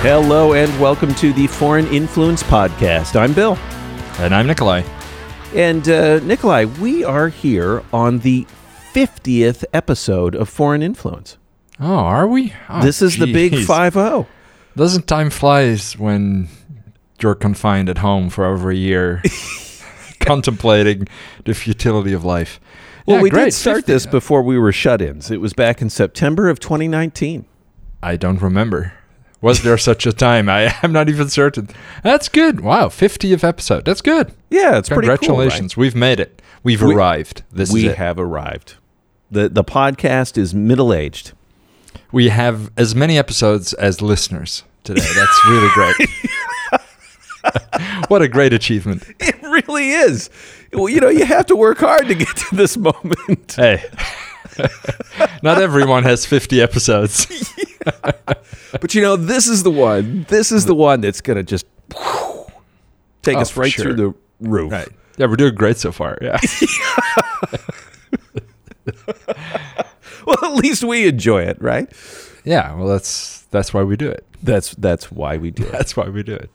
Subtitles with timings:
[0.00, 3.16] Hello and welcome to the Foreign Influence Podcast.
[3.16, 3.56] I'm Bill.
[4.20, 4.82] And I'm Nikolai.
[5.54, 8.46] And uh, Nikolai, we are here on the
[8.92, 11.36] 50th episode of Foreign Influence.
[11.80, 12.52] Oh, are we?
[12.68, 13.64] Oh, this is the big jeez.
[13.64, 14.26] 5 0.
[14.76, 16.48] Doesn't time flies when
[17.20, 19.20] you're confined at home for over a year,
[20.20, 21.08] contemplating
[21.44, 22.60] the futility of life?
[23.04, 23.92] Well, Yeah, we great, did start 50.
[23.92, 25.30] this before we were shut ins.
[25.32, 27.46] It was back in September of 2019.
[28.00, 28.92] I don't remember.
[29.40, 30.48] Was there such a time?
[30.48, 31.68] I, I'm not even certain.
[32.02, 32.60] That's good.
[32.60, 33.84] Wow, 50th episode.
[33.84, 34.32] That's good.
[34.50, 35.10] Yeah, it's pretty cool.
[35.10, 35.20] right?
[35.20, 35.76] Congratulations.
[35.76, 36.42] We've made it.
[36.64, 37.42] We've We- arrived.
[37.52, 38.74] This we have arrived.
[39.30, 41.32] The, the podcast is middle aged.
[42.10, 45.06] we have as many episodes as listeners today.
[45.14, 45.96] That's really great.
[48.08, 49.04] what a great achievement.
[49.20, 50.30] It really is.
[50.72, 53.52] Well, you know, you have to work hard to get to this moment.
[53.54, 53.84] Hey.
[55.42, 57.26] Not everyone has 50 episodes.
[58.80, 60.26] But you know, this is the one.
[60.28, 61.64] This is the one that's going to just
[61.96, 62.44] whew,
[63.22, 63.84] take Oh, us right sure.
[63.84, 64.14] through the
[64.48, 64.70] roof.
[64.72, 64.88] Right.
[65.16, 66.18] Yeah, we're doing great so far.
[66.20, 66.38] Yeah.
[70.26, 71.90] Well, at least we enjoy it, right?
[72.44, 74.26] Yeah, well that's that's why we do it.
[74.42, 75.72] That's that's why we do it.
[75.72, 76.50] That's why we do it.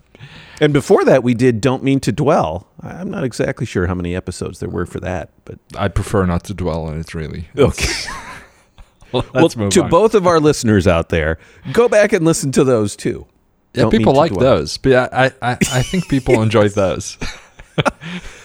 [0.62, 4.16] And before that, we did "Don't Mean to Dwell." I'm not exactly sure how many
[4.16, 7.48] episodes there were for that, but I prefer not to dwell on it really.
[7.58, 8.10] okay.
[9.34, 9.90] Let's well, to on.
[9.90, 11.38] both of our listeners out there,
[11.72, 13.26] go back and listen to those too.
[13.74, 14.58] Yeah, Don't people like Dwell.
[14.58, 14.78] those.
[14.78, 17.18] But I, I, I think people enjoy those.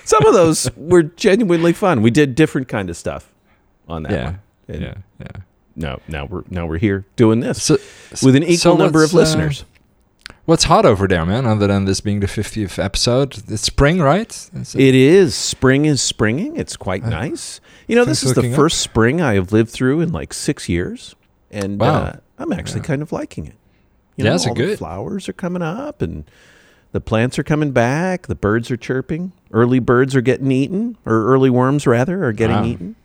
[0.05, 2.01] Some of those were genuinely fun.
[2.03, 3.31] We did different kind of stuff
[3.89, 4.25] on that Yeah.
[4.25, 4.39] one.
[4.69, 4.95] And Yeah.
[5.21, 5.27] Yeah.
[5.77, 7.77] No, now we're now we're here doing this So
[8.25, 9.65] with an equal so number of what's, uh, listeners.
[10.45, 11.47] What's hot over there, man?
[11.47, 14.31] Other than this being the 50th episode, it's spring, right?
[14.55, 16.57] Is it- It is spring is springing.
[16.57, 17.61] It's quite nice.
[17.89, 18.57] You know, this is the looking up.
[18.57, 21.15] first spring I have lived through in like six years,
[21.51, 21.95] and Wow.
[22.03, 23.55] uh, I'm actually kind of liking it.
[24.17, 24.79] You Yeah, know, it all the good?
[24.79, 26.25] flowers are coming up, and
[26.93, 28.27] the plants are coming back.
[28.27, 29.33] The birds are chirping.
[29.53, 32.65] Early birds are getting eaten, or early worms rather are getting Wow.
[32.65, 32.97] eaten.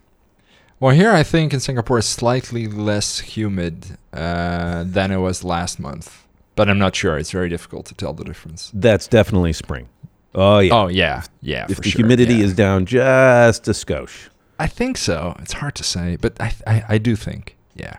[0.80, 5.80] Well, here I think in Singapore it's slightly less humid uh, than it was last
[5.80, 6.26] month,
[6.58, 7.18] but I'm not sure.
[7.18, 8.70] It's very difficult to tell the difference.
[8.74, 9.88] That's definitely spring.
[10.36, 10.74] Oh yeah.
[10.74, 11.68] Oh yeah, yeah.
[11.70, 12.46] if the sure, humidity yeah.
[12.46, 14.28] is down just a skosh.
[14.60, 15.36] I think so.
[15.40, 17.98] It's hard to say, but I, I, I do think, yeah.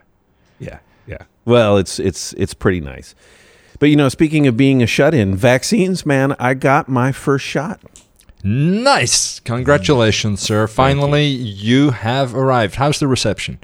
[0.59, 1.23] Yeah, yeah.
[1.45, 3.15] Well, it's it's it's pretty nice.
[3.81, 7.81] But you know, speaking of being a shut-in, vaccines, man, I got my first shot.
[8.43, 9.41] Nice.
[9.41, 10.67] Congratulations, sir.
[10.67, 11.91] Finally, you.
[11.91, 12.77] have arrived.
[12.77, 13.59] How's the reception?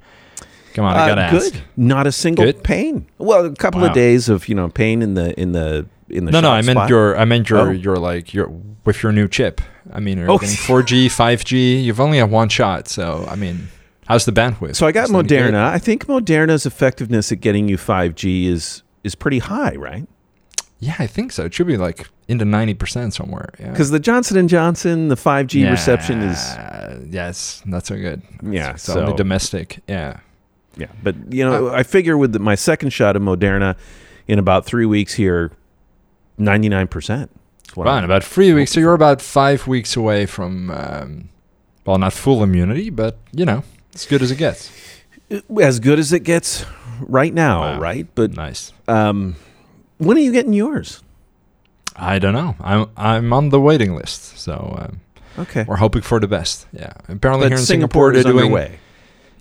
[0.75, 1.55] Come on, I Uh, gotta good.
[1.55, 1.63] ask.
[1.77, 2.63] Not a single Good?
[2.65, 3.07] pain.
[3.19, 3.89] Well, a couple Wow.
[3.89, 6.63] of days of you know pain in the in the in the No, no, I
[6.63, 6.91] meant spot.
[6.91, 7.71] your, I meant your, Oh.
[7.71, 8.49] your like your
[8.85, 9.61] with your new chip.
[9.93, 10.39] I mean, you're Oh.
[10.39, 11.83] getting 4G, 5G.
[11.85, 13.69] You've only had one shot, so I mean,
[14.09, 14.77] how's the bandwidth?
[14.77, 15.11] So I got Is?
[15.11, 15.65] Moderna.
[15.69, 20.07] I think Moderna's effectiveness at getting you 5G is is pretty high, right?
[20.79, 21.45] Yeah, I think so.
[21.45, 23.51] It should be like into ninety percent somewhere.
[23.59, 23.71] Yeah.
[23.71, 28.23] Because the Johnson and Johnson, the 5G reception is Yeah, yes, not so good.
[28.43, 29.81] Yeah, it's so- domestic.
[29.89, 30.19] Yeah.
[30.79, 30.87] yeah.
[31.03, 33.77] But you know, uh, I figure with the, my second shot of Moderna
[34.27, 35.51] in about three weeks here,
[36.41, 37.31] 99 percent.
[37.77, 41.29] Well, in about three weeks, so you're about five weeks away from, um,
[41.87, 43.63] well, not full immunity, but you know,
[43.95, 44.73] as good as it gets.
[45.61, 46.65] As good as it gets
[47.01, 47.79] right now, Wow.
[47.81, 48.07] right?
[48.17, 48.73] But Nice.
[48.89, 49.37] um,
[49.99, 51.03] when are you getting yours?
[51.95, 52.57] I don't know.
[52.61, 55.01] I'm I'm on the waiting list, so um,
[55.39, 55.65] Okay.
[55.69, 56.67] we're hoping for the best.
[56.73, 56.93] Yeah.
[57.09, 58.45] Apparently But here in Singapore, Singapore, they're doing.
[58.53, 58.79] underway.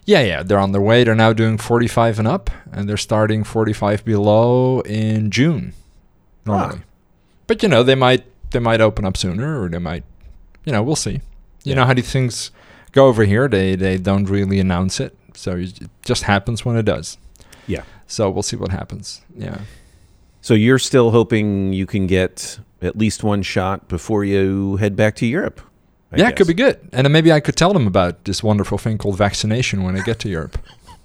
[0.05, 1.03] Yeah, yeah, they're on their way.
[1.03, 5.73] They're now doing 45 and up, and they're starting 45 below in June
[6.45, 6.81] normally.
[7.49, 10.03] But you know, they might they might open up sooner, or they might,
[10.65, 11.13] you know, we'll see.
[11.13, 11.21] You
[11.63, 11.75] Yeah.
[11.75, 12.51] know how these things
[12.91, 13.47] go over here.
[13.49, 15.73] They they don't really announce it, so it
[16.05, 17.17] just happens when it does.
[17.67, 17.83] Yeah.
[18.07, 19.21] So we'll see what happens.
[19.35, 19.57] Yeah.
[20.41, 25.15] So you're still hoping you can get at least one shot before you head back
[25.15, 25.59] to Europe?
[26.11, 26.77] I yeah, it could be good.
[26.93, 30.01] And then maybe I could tell them about this wonderful thing called vaccination when I
[30.03, 30.57] get to Europe.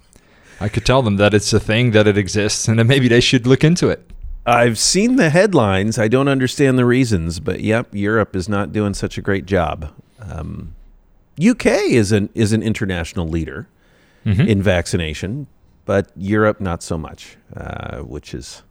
[0.61, 3.20] I could tell them that it's a thing, that it exists, and then maybe they
[3.20, 4.00] should look into it.
[4.46, 5.99] I've seen the headlines.
[5.99, 9.91] I don't understand the reasons, but yep, Europe is not doing such a great job.
[10.20, 10.75] Um,
[11.43, 13.67] UK is an is an international leader
[14.26, 14.46] Mhm.
[14.46, 15.46] in vaccination,
[15.85, 18.62] but Europe not so much, uh, which is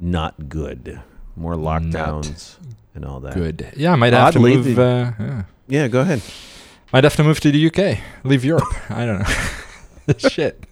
[0.00, 1.00] not good.
[1.36, 2.56] More lockdowns
[2.94, 3.34] and all that.
[3.34, 3.66] Good.
[3.76, 4.76] Yeah, I might have Oddly, to move.
[4.76, 5.42] the- Uh, yeah.
[5.68, 6.20] Yeah, go ahead.
[6.92, 8.00] Might have to move to the UK.
[8.24, 8.64] Leave Europe.
[8.90, 10.14] I don't know.
[10.30, 10.64] Shit.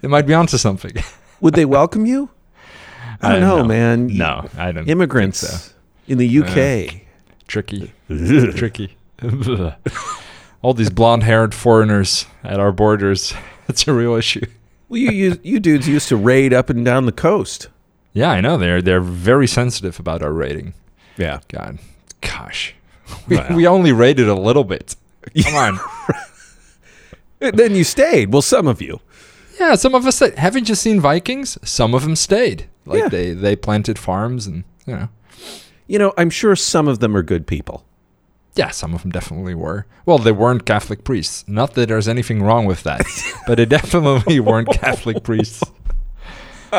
[0.00, 0.92] they might be onto something.
[1.40, 2.30] Would they welcome you?
[3.22, 4.08] I don't know, man.
[4.08, 4.88] No, I don't.
[4.88, 5.72] Immigrants so.
[6.08, 7.02] in the UK.
[7.46, 7.92] Tricky.
[8.08, 8.96] Tricky.
[10.62, 13.32] All these blonde-haired foreigners at our borders.
[13.66, 14.44] That's a real issue.
[14.88, 17.68] Well, you, you you dudes used to raid up and down the coast.
[18.12, 20.74] Yeah, I know they're they're very sensitive about our rating.
[21.18, 21.40] Yeah.
[21.48, 21.78] God,
[22.20, 22.74] gosh,
[23.28, 23.56] we, Well.
[23.56, 24.96] we only raided a little bit.
[25.42, 25.80] Come on.
[27.40, 28.32] Then you stayed.
[28.32, 29.00] Well, some of you.
[29.58, 30.38] Yeah, some of us stayed.
[30.38, 31.58] Haven't you seen Vikings?
[31.64, 32.68] Some of them stayed.
[32.84, 33.08] Like Yeah.
[33.08, 35.08] they they planted farms and you know.
[35.88, 37.84] You know, I'm sure some of them are good people.
[38.56, 39.86] Yeah, some of them definitely were.
[40.06, 41.44] Well, they weren't Catholic priests.
[41.46, 43.02] Not that there's anything wrong with that,
[43.46, 45.62] but they definitely weren't Catholic priests.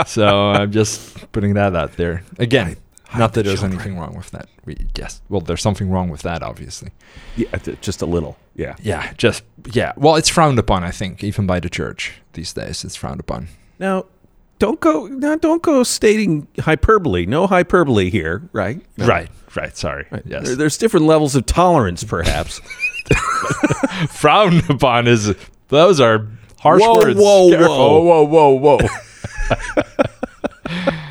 [0.06, 2.24] So I'm just putting that out there.
[2.40, 2.78] Again,
[3.16, 3.80] not the that there's children.
[3.80, 4.50] anything wrong with that.
[4.66, 5.22] We, yes.
[5.30, 6.90] Well, there's something wrong with that, obviously.
[7.36, 8.38] Yeah, just a little.
[8.56, 8.76] Yeah.
[8.82, 9.94] Yeah, just, yeah.
[9.96, 12.84] Well, it's frowned upon, I think, even by the church these days.
[12.84, 13.48] It's frowned upon.
[13.80, 14.06] Now,
[14.60, 15.06] don't go.
[15.08, 17.26] Now, don't go stating hyperbole.
[17.28, 18.82] No hyperbole here, right?
[18.98, 19.06] No.
[19.08, 19.78] Right, right.
[19.78, 20.06] Sorry.
[20.26, 20.48] Yes.
[20.48, 22.60] There- there's different levels of tolerance, perhaps.
[24.10, 25.34] frowned upon is,
[25.70, 26.28] those are
[26.60, 27.20] harsh Whoa, words.
[27.20, 28.06] whoa, Careful.
[28.06, 28.24] whoa.
[28.24, 28.88] whoa, whoa, whoa.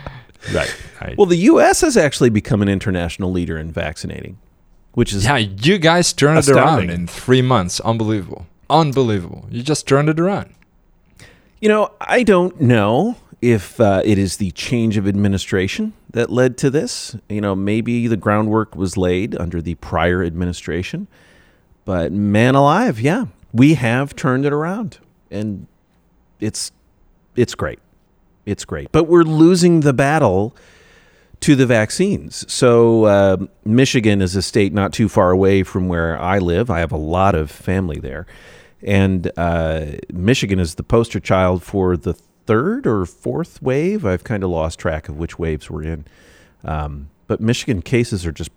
[0.52, 0.76] right.
[1.00, 1.16] right.
[1.16, 1.80] well, the U.S.
[1.80, 4.38] has actually become an international leader in vaccinating,
[4.92, 7.80] which is Yeah, you guys turned it around in three months.
[7.80, 8.46] Unbelievable.
[8.68, 9.46] Unbelievable.
[9.50, 10.52] You just turned it around.
[11.60, 16.58] You know, I don't know if uh, it is the change of administration that led
[16.58, 17.16] to this.
[17.28, 21.06] You know, maybe the groundwork was laid under the prior administration.
[21.84, 24.98] But man alive, yeah, we have turned it around,
[25.30, 25.66] and
[26.40, 26.72] it's
[27.36, 27.78] it's great.
[28.46, 28.92] It's great.
[28.92, 30.56] But we're losing the battle
[31.40, 32.50] to the vaccines.
[32.50, 36.70] So uh, Michigan is a state not too far away from where I live.
[36.70, 38.26] I have a lot of family there,
[38.82, 44.06] and uh, Michigan is the poster child for the third or fourth wave.
[44.06, 46.06] I've kind of lost track of which waves we're in,
[46.64, 48.52] um, but Michigan cases are just.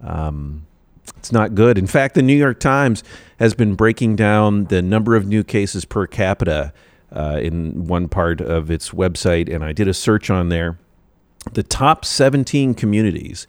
[0.00, 0.66] Um,
[1.16, 1.78] it's not good.
[1.78, 3.02] In fact, the New York Times
[3.38, 6.72] has been breaking down the number of new cases per capita
[7.12, 10.78] uh, in one part of its website, and I did a search on there.
[11.52, 13.46] The top 17 communities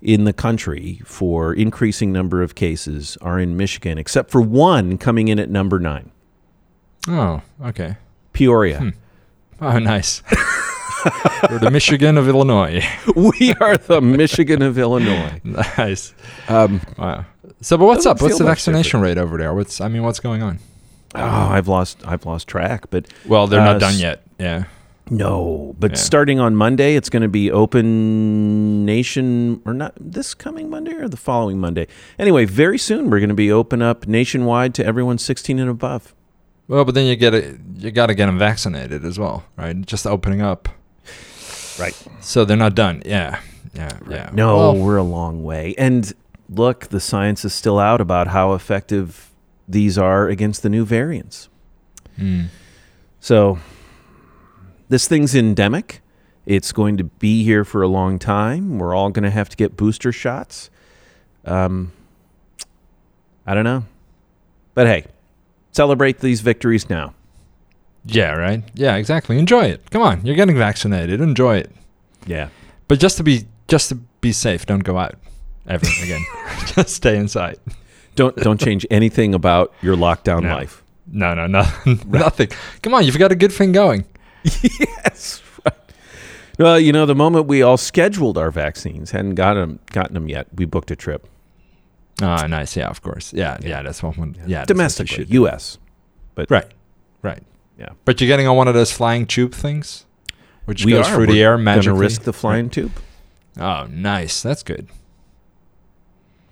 [0.00, 5.28] in the country for increasing number of cases are in Michigan, except for one coming
[5.28, 6.10] in at number nine,
[7.08, 7.96] Oh, okay.
[8.32, 8.92] Peoria.
[9.60, 10.22] Oh, nice.
[11.50, 12.84] We're the Michigan of Illinois.
[13.16, 15.40] we are the Michigan of Illinois.
[15.44, 16.14] nice.
[16.48, 17.24] Um, Wow.
[17.60, 18.20] So, but what's up?
[18.22, 19.52] What's the vaccination rate over there?
[19.54, 20.58] What's I mean, what's going on?
[21.14, 24.22] Oh, I've lost I've lost track, but Well, they're Uh, not done yet.
[24.38, 24.64] Yeah.
[25.10, 25.96] No, but Yeah.
[25.98, 31.08] starting on Monday, it's going to be open nation or not this coming Monday or
[31.08, 31.86] the following Monday.
[32.18, 36.14] Anyway, very soon we're going to be open up nationwide to everyone 16 and above.
[36.68, 37.58] Well, but then you get it.
[37.76, 39.84] You got to get them vaccinated as well, right?
[39.84, 40.68] Just opening up.
[41.78, 41.94] Right.
[42.20, 43.02] So they're not done.
[43.04, 43.40] Yeah.
[43.74, 43.90] Yeah.
[44.08, 44.30] Yeah.
[44.32, 45.74] No, Well, we're a long way.
[45.76, 46.12] And
[46.48, 49.30] look, the science is still out about how effective
[49.68, 51.48] these are against the new variants.
[52.18, 52.46] mm.
[53.20, 53.58] So
[54.88, 56.00] this thing's endemic.
[56.44, 58.78] It's going to be here for a long time.
[58.78, 60.70] We're all going to have to get booster shots.
[61.44, 61.92] Um,
[63.46, 63.84] I don't know.
[64.74, 65.06] But hey,
[65.70, 67.14] celebrate these victories now.
[68.04, 68.32] Yeah.
[68.32, 68.64] Right.
[68.74, 68.96] Yeah.
[68.96, 69.38] Exactly.
[69.38, 69.88] Enjoy it.
[69.90, 70.26] Come on.
[70.26, 71.20] You're getting vaccinated.
[71.20, 71.70] Enjoy it.
[72.26, 72.48] Yeah.
[72.88, 75.14] But just to be just to be safe, don't go out
[75.68, 76.24] ever again.
[76.66, 77.58] just stay inside.
[78.14, 80.54] Don't don't change anything about your lockdown No.
[80.54, 80.82] life.
[81.06, 81.64] No, no, no,
[82.06, 82.48] nothing.
[82.82, 84.04] Come on, you've got a good thing going.
[84.44, 85.42] yes.
[85.64, 85.74] Right.
[86.58, 90.28] Well, you know, the moment we all scheduled our vaccines, hadn't got 'em- gotten them
[90.28, 91.26] yet, we booked a trip.
[92.20, 92.76] Ah, nice.
[92.76, 93.32] Yeah, of course.
[93.32, 93.82] Yeah, yeah.
[93.82, 94.16] that's what.
[94.16, 95.24] One, yeah, that's what they Domestically.
[95.30, 95.78] U.S.
[96.36, 96.72] Right,
[97.22, 97.42] right.
[97.78, 97.88] Yeah.
[98.04, 100.04] But you're getting on one of those flying tube things,
[100.66, 101.14] which We goes are.
[101.16, 102.92] through the We're air Gonna risk the flying tube,
[103.58, 104.40] Oh, nice.
[104.42, 104.88] That's good.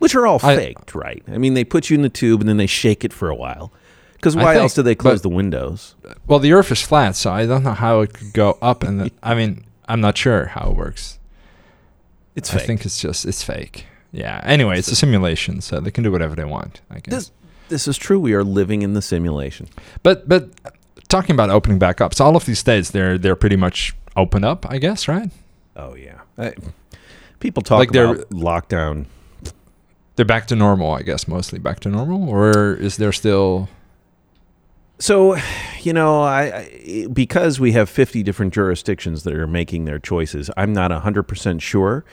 [0.01, 1.23] Which are all I- faked, right?
[1.33, 3.35] I mean, they put you in the tube and then they shake it for a
[3.37, 3.73] while.
[4.15, 5.95] Because why think- else do they close but- the windows?
[6.27, 8.83] Well, the Earth is flat, so I don't know how it could go up.
[8.83, 11.19] And I mean, I'm not sure how it works.
[12.37, 12.67] It's I fake.
[12.67, 13.87] think it's just it's fake.
[14.13, 14.41] Yeah.
[14.45, 16.81] Anyway, it's a simulation, so they can do whatever they want.
[16.91, 17.15] I guess.
[17.15, 17.31] This,
[17.69, 18.19] this is true.
[18.21, 19.69] We are living in the simulation.
[20.03, 20.51] But but
[21.09, 24.45] talking about opening back up, so all of these states they're they're pretty much open
[24.45, 25.31] up, I guess, right?
[25.77, 26.21] Oh yeah.
[26.39, 26.53] I,
[27.41, 29.07] people talk Like they're- about lockdown.
[30.21, 33.71] They're back to normal, I guess, mostly back to normal, or is there still?
[34.99, 35.39] So,
[35.81, 40.51] you know, I, I because we have 50 different jurisdictions that are making their choices,
[40.59, 42.05] I'm not 100% sure.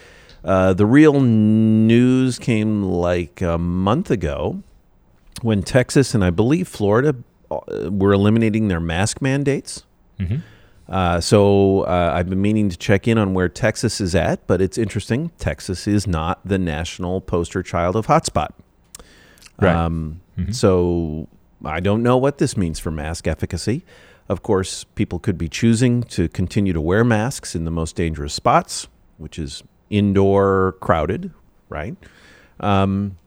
[0.41, 4.63] Uh, the real news came like a month ago
[5.41, 7.13] when Texas and I believe Florida
[7.51, 9.83] uh, were eliminating their mask mandates.
[10.17, 10.43] Mhm.
[10.89, 14.61] Uh, so uh, I've been meaning to check in on where Texas is at, but
[14.61, 15.31] it's interesting.
[15.37, 18.49] Texas is not the national poster child of hotspot.
[19.59, 19.75] Right.
[19.75, 20.53] Um, Mhm.
[20.53, 21.27] So
[21.65, 23.83] I don't know what this means for mask efficacy.
[24.29, 28.33] Of course, people could be choosing to continue to wear masks in the most dangerous
[28.33, 31.31] spots, which is indoor crowded,
[31.69, 31.95] right?
[32.59, 33.17] Um,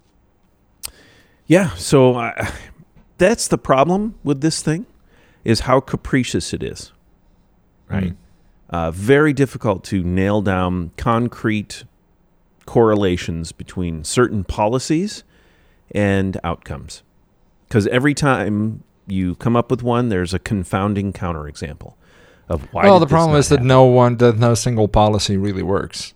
[1.47, 2.47] yeah, so uh,
[3.19, 4.87] that's the problem with this thing
[5.45, 6.93] is how capricious it is,
[7.91, 8.13] right?
[8.13, 8.17] Mm.
[8.71, 11.85] Uh, very difficult to nail down concrete
[12.67, 15.25] correlations between certain policies
[15.91, 17.03] and outcomes.
[17.67, 21.95] Because every time you come up with one, there's a confounding counterexample
[22.49, 22.85] of why.
[22.85, 23.69] well, the problem is that happen?
[23.69, 26.15] no one, that no single policy really works.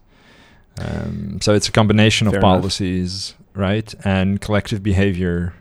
[0.79, 2.61] Um, so it's a combination of Fair enough.
[2.61, 5.55] policies, right, and collective behavior,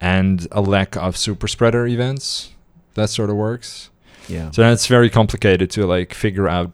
[0.00, 2.52] and a lack of super spreader events.
[2.94, 3.88] That sort of works.
[4.28, 4.50] Yeah.
[4.50, 6.72] So it's very complicated to like figure out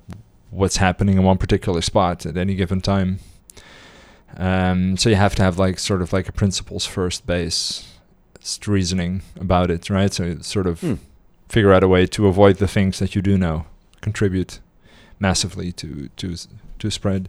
[0.51, 3.19] what's happening in one particular spot at any given time.
[4.37, 7.87] Um, so you have to have like sort of like a principles first base
[8.67, 10.13] reasoning about it, right?
[10.13, 10.95] So sort of Hmm.
[11.49, 13.67] figure out a way to avoid the things that you do know
[14.01, 14.61] contribute
[15.19, 16.35] massively to to
[16.79, 17.29] to spread.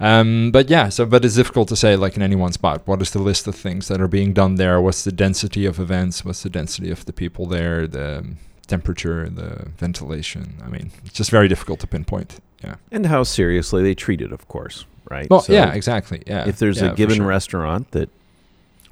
[0.00, 2.82] Um, but yeah, so but it's difficult to say like in any one spot.
[2.86, 4.80] What is the list of things that are being done there?
[4.80, 6.24] What's the density of events?
[6.24, 7.86] What's the density of the people there?
[7.86, 8.24] The
[8.66, 10.54] temperature, the ventilation.
[10.64, 12.40] I mean, it's just very difficult to pinpoint.
[12.62, 12.76] Yeah.
[12.90, 15.28] and how seriously they treat it, of course, right?
[15.28, 16.22] Well, So yeah, exactly.
[16.26, 16.48] Yeah.
[16.48, 17.26] If there's Yeah, a given sure.
[17.26, 18.08] restaurant that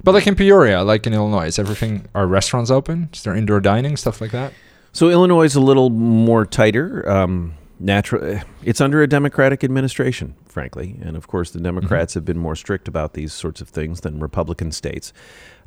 [0.03, 3.09] but like in Peoria, like in Illinois, is everything are restaurants open?
[3.13, 4.53] Is there indoor dining stuff like that?
[4.91, 7.09] So Illinois is a little more tighter.
[7.09, 12.37] Um, natural, it's under a Democratic administration, frankly, and of course the Democrats have been
[12.37, 15.13] more strict about these sorts of things than Republican states.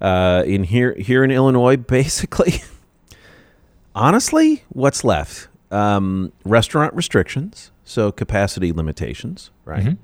[0.01, 2.63] Uh, in here, here in Illinois, basically,
[3.97, 5.49] honestly, what's left?
[5.73, 9.85] Um, restaurant restrictions, so capacity limitations, right?
[9.85, 9.99] Mhm.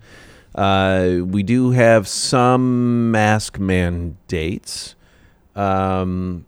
[0.54, 4.96] Uh, we do have some mask mandates.
[5.54, 6.44] Um,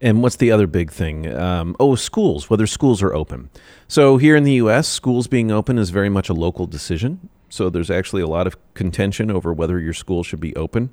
[0.00, 1.32] and what's the other big thing?
[1.34, 3.50] Um, oh, schools, whether schools are open.
[3.88, 7.28] So here in the U.S., schools being open is very much a local decision.
[7.48, 10.90] So there's actually a lot of contention over whether your school should be open.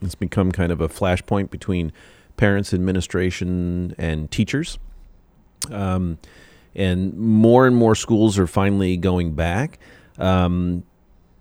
[0.00, 1.92] It's become kind of a flashpoint between
[2.36, 4.78] parents, administration, and teachers.
[5.70, 6.18] Um,
[6.74, 9.78] and more and more schools are finally going back.
[10.18, 10.84] Um,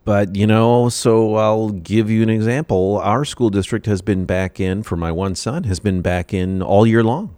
[0.03, 2.99] but, you know, so I'll give you an example.
[3.03, 6.61] Our school district has been back in, for my one son, has been back in
[6.61, 7.35] all year long.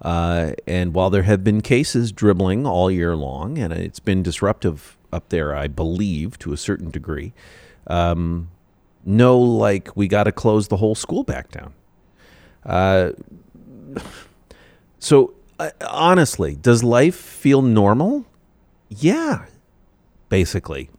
[0.00, 4.96] Uh, and while there have been cases dribbling all year long, and it's been disruptive
[5.12, 7.32] up there, I believe, to a certain degree,
[7.88, 8.48] um,
[9.04, 11.72] no, like, we got to close the whole school back down.
[12.64, 13.10] Uh,
[14.98, 18.24] so, uh, honestly, does life feel normal?
[18.88, 19.44] Yeah,
[20.28, 20.90] basically.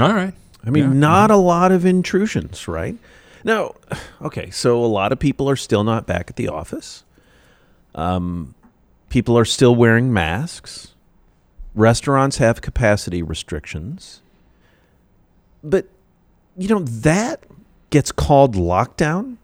[0.00, 0.34] All right.
[0.64, 0.92] I mean, Yeah.
[0.92, 2.96] not a lot of intrusions, right?
[3.44, 3.74] Now,
[4.22, 7.04] okay, so a lot of people are still not back at the office.
[7.94, 8.54] Um,
[9.08, 10.94] people are still wearing masks.
[11.74, 14.20] Restaurants have capacity restrictions.
[15.62, 15.86] But,
[16.56, 17.44] you know, that
[17.90, 19.36] gets called lockdown,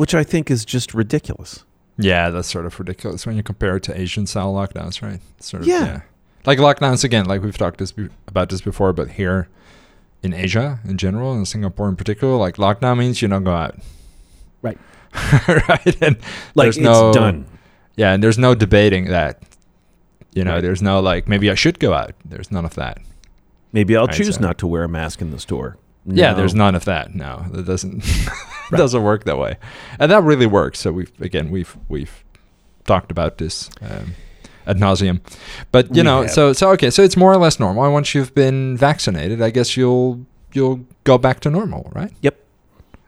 [0.00, 1.64] which I think is just ridiculous.
[1.98, 5.20] Yeah, that's sort of ridiculous when you compare it to Asian style lockdowns, right?
[5.40, 6.00] Sort of, Yeah.
[6.46, 9.48] Like lockdowns again, like we've talked this be- about this before, but here
[10.22, 13.76] in Asia in general, and Singapore in particular, like lockdown means you don't go out.
[14.62, 14.78] Right.
[15.68, 15.96] right.
[16.02, 16.16] And
[16.54, 17.44] Like, it's no, done.
[17.96, 19.42] Yeah, and there's no debating that.
[20.32, 20.62] You know, Right.
[20.62, 22.12] there's no like maybe I should go out.
[22.24, 23.00] There's none of that.
[23.72, 25.76] Maybe I'll Right, choose so- not to wear a mask in the store.
[26.06, 27.14] Yeah, there's none of that.
[27.14, 28.02] No, that doesn't
[28.72, 29.56] it doesn't work that way,
[29.98, 30.78] and that really works.
[30.80, 32.24] So we've again we've we've
[32.84, 34.14] talked about this um,
[34.66, 35.20] ad nauseum,
[35.72, 36.30] but you We know, have.
[36.30, 37.90] so so okay, so it's more or less normal.
[37.92, 42.12] Once you've been vaccinated, I guess you'll you'll go back to normal, right?
[42.22, 42.36] Yep.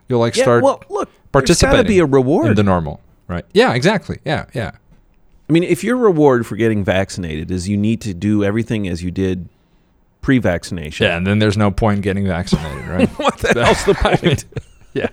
[0.09, 2.47] You'll like Yeah, start well, look, there's got to be a reward.
[2.47, 3.45] in the normal, right?
[3.53, 4.19] Yeah, exactly.
[4.25, 4.71] Yeah, yeah.
[5.49, 9.03] I mean, if your reward for getting vaccinated is you need to do everything as
[9.03, 9.49] you did
[10.21, 13.09] pre-vaccination, Yeah, and then there's no point getting vaccinated, right?
[13.19, 14.45] what the hell's the point?
[15.01, 15.09] yeah,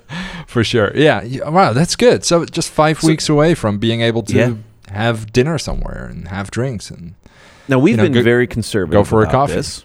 [0.46, 0.92] for sure.
[0.94, 2.24] Yeah, wow, that's good.
[2.24, 4.54] So just five So- weeks away from being able to Yeah.
[4.88, 7.14] have dinner somewhere and have drinks and
[7.68, 8.92] now we've you know, been go- very conservative.
[9.00, 9.54] go for a coffee.
[9.54, 9.84] This.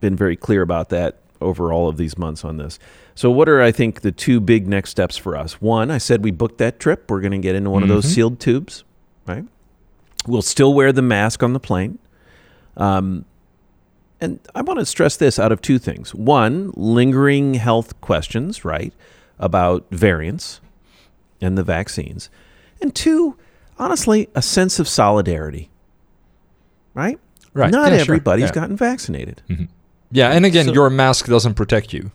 [0.00, 2.78] Been very clear about that over all of these months on this.
[3.14, 5.60] So, what are I think the two big next steps for us?
[5.62, 7.10] One, I said we booked that trip.
[7.10, 8.14] We're going to get into one of those Mhm.
[8.14, 8.84] sealed tubes,
[9.26, 9.44] right?
[10.26, 11.98] We'll still wear the mask on the plane.
[12.76, 13.24] Um,
[14.20, 16.14] and I want to stress this out of two things.
[16.14, 18.92] One, lingering health questions, right,
[19.38, 20.60] about variants
[21.40, 22.30] and the vaccines.
[22.80, 23.36] And two,
[23.78, 25.70] honestly, a sense of solidarity,
[26.94, 27.18] right?
[27.52, 27.70] right.
[27.70, 28.14] Not yeah, sure.
[28.14, 28.52] everybody's yeah.
[28.52, 29.42] gotten vaccinated.
[29.48, 29.68] Mhm.
[30.10, 32.10] Yeah, and again, So- your mask doesn't protect you.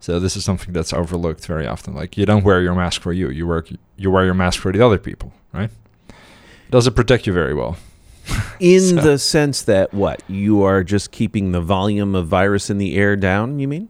[0.00, 1.94] So this is something that's overlooked very often.
[1.94, 3.64] Like you don't wear your mask for you; you wear
[3.96, 5.70] you wear your mask for the other people, right?
[6.70, 7.78] Doesn't protect you very well.
[8.60, 12.76] In So- the sense that what you are just keeping the volume of virus in
[12.78, 13.58] the air down.
[13.58, 13.88] You mean?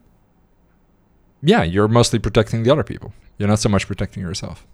[1.45, 3.13] Yeah, you're mostly protecting the other people.
[3.37, 4.65] You're not so much protecting yourself.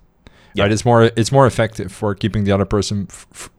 [0.53, 0.63] Yeah.
[0.63, 0.71] Right?
[0.71, 3.49] It's more it's more effective for keeping the other person f- f-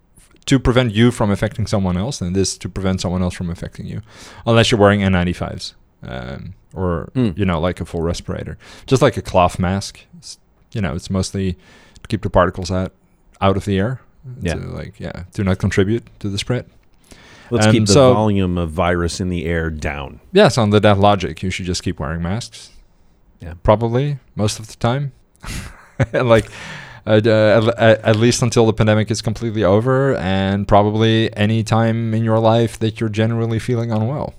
[0.46, 3.86] to prevent you from affecting someone else than this to prevent someone else from affecting
[3.86, 4.00] you,
[4.46, 7.36] unless you're wearing N95s um, or Mm.
[7.38, 10.00] you know like a full respirator, just like a cloth mask.
[10.18, 10.38] It's,
[10.72, 12.92] you know, it's mostly to keep the particles out
[13.40, 14.00] out of the air.
[14.40, 14.54] Yeah.
[14.54, 16.66] To like yeah, to not contribute to the spread.
[17.50, 20.20] Let's And keep the so- volume of virus in the air down.
[20.32, 22.70] Yes, under that logic, you should just keep wearing masks.
[23.42, 23.54] Yeah.
[23.62, 25.12] Probably most of the time.
[26.12, 26.46] like
[27.06, 32.14] uh, uh, at, at least until the pandemic is completely over, and probably any time
[32.14, 34.34] in your life that you're generally feeling unwell.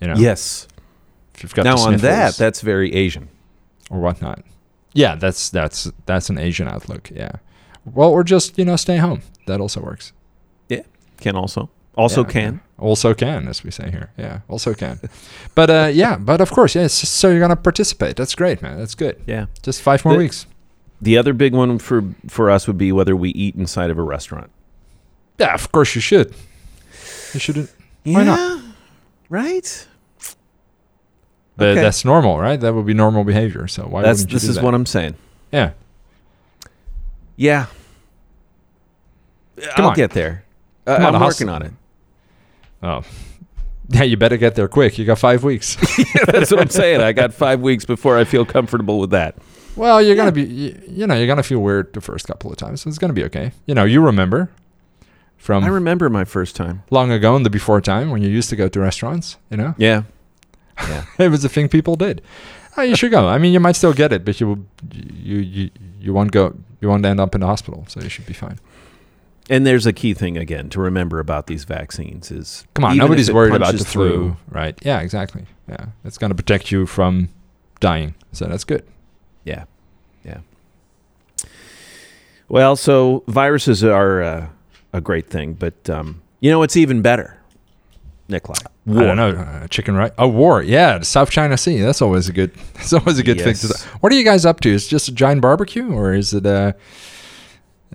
[0.00, 0.68] You know, Yes.
[1.34, 3.28] if you've got now on that, that's very Asian.
[3.90, 4.42] or whatnot.
[4.94, 7.10] Yeah, that's that's that's an Asian outlook.
[7.10, 7.32] Yeah.
[7.84, 9.22] Well, or just you know stay home.
[9.46, 10.12] That also works.
[10.68, 10.82] Yeah,
[11.20, 12.60] can also also Yeah, can.
[12.80, 12.86] Yeah.
[12.86, 14.10] Also can, as we say here.
[14.16, 15.00] Yeah, also can.
[15.54, 16.92] but uh, yeah, but of course, yes.
[16.92, 18.16] so you're gonna participate.
[18.16, 18.78] That's great, man.
[18.78, 19.20] That's good.
[19.26, 19.46] Yeah.
[19.62, 20.46] Just five more The- weeks.
[21.02, 24.02] The other big one for for us would be whether we eat inside of a
[24.02, 24.50] restaurant.
[25.38, 26.34] Yeah, of course you should.
[27.32, 27.70] You shouldn't.
[28.04, 28.62] Why not?
[29.30, 29.86] Right.
[31.56, 31.80] But Okay.
[31.80, 32.60] That's normal, right?
[32.60, 33.66] That would be normal behavior.
[33.68, 34.64] So why That's this is that?
[34.64, 35.14] what I'm saying.
[35.52, 35.72] Yeah.
[37.36, 37.66] Yeah.
[39.76, 39.96] Come I'll on.
[39.96, 40.44] get there.
[40.86, 41.72] Uh, I'm working on it.
[42.82, 43.02] Oh.
[43.92, 44.98] Yeah, you better get there quick.
[44.98, 45.74] You got five weeks.
[46.26, 47.00] That's what I'm saying.
[47.00, 49.34] I got five weeks before I feel comfortable with that.
[49.74, 52.56] well, you're gonna be, you, you know, you're gonna feel weird the first couple of
[52.56, 52.82] times.
[52.82, 53.50] So it's gonna be okay.
[53.66, 54.48] You know, you remember
[55.38, 56.84] from I remember my first time.
[56.90, 59.38] long ago in the before time when you used to go to restaurants.
[59.50, 60.02] You know, Yeah.
[61.18, 62.22] it was a thing people did.
[62.76, 63.26] Oh, you should go.
[63.26, 64.58] I mean, you might still get it, but you will,
[64.92, 66.54] you you you won't go.
[66.80, 68.60] You won't end up in the hospital, so you should be fine.
[69.50, 73.30] And there's a key thing again to remember about these vaccines is Come on, nobody's
[73.32, 74.78] worried about the flu, right?
[74.82, 75.44] Yeah, exactly.
[75.68, 77.28] Yeah, it's going to protect you from
[77.80, 78.86] dying, so that's good.
[79.44, 79.64] Yeah.
[80.24, 80.38] Yeah.
[82.48, 84.48] Well, so viruses are uh,
[84.92, 87.36] a great thing, but um, you know what's even better?
[88.28, 88.58] Nikolai.
[88.88, 90.12] I don't know, uh, chicken right?
[90.18, 91.80] Oh, war, yeah, the South China Sea.
[91.80, 92.52] That's always a good.
[92.74, 93.54] That's always a good thing.
[93.54, 93.82] To Yes.
[93.84, 93.88] do.
[94.00, 94.70] What are you guys up to?
[94.70, 96.46] Is it just a giant barbecue, or is it?
[96.46, 96.72] Uh,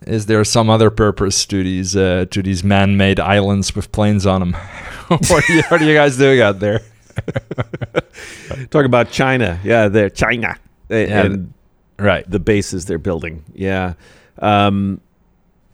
[0.05, 4.39] is there some other purpose to these uh, to these man-made islands with planes on
[4.41, 4.53] them?
[5.07, 6.81] what, are you, what are you guys doing out there?
[8.69, 9.59] Talk about China.
[9.63, 10.57] Yeah, they're China.
[10.89, 11.53] A- Yeah, and
[11.97, 12.29] Right.
[12.29, 13.43] the bases they're building.
[13.53, 13.93] Yeah.
[14.39, 14.99] Um,